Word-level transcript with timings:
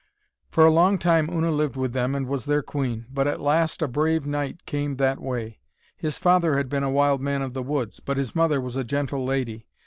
For 0.49 0.65
a 0.65 0.71
long 0.71 0.97
time 0.97 1.29
Una 1.29 1.51
lived 1.51 1.75
with 1.75 1.93
them 1.93 2.15
and 2.15 2.25
was 2.25 2.45
their 2.45 2.63
queen, 2.63 3.05
but 3.13 3.27
at 3.27 3.39
last 3.39 3.83
a 3.83 3.87
brave 3.87 4.25
knight 4.25 4.65
came 4.65 4.95
that 4.95 5.21
way. 5.21 5.59
His 5.95 6.17
father 6.17 6.57
had 6.57 6.69
been 6.69 6.81
a 6.81 6.89
wild 6.89 7.21
man 7.21 7.43
of 7.43 7.53
the 7.53 7.61
woods, 7.61 7.99
but 7.99 8.17
his 8.17 8.35
mother 8.35 8.59
was 8.59 8.75
a 8.75 8.83
gentle 8.83 9.23
lady. 9.23 9.67